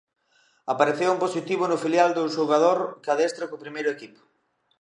Apareceu 0.73 1.09
un 1.15 1.19
positivo 1.25 1.63
no 1.67 1.81
filial 1.83 2.09
dun 2.13 2.29
xogador 2.37 2.79
que 3.01 3.09
adestra 3.11 3.49
co 3.49 3.63
primeiro 3.63 3.89
equipo. 3.95 4.19